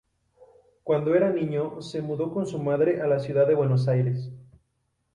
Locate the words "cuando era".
0.83-1.29